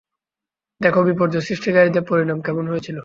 [0.81, 2.97] দেখ, বিপর্যয় সৃষ্টিকারীদের পরিণাম কেমন হয়েছিল।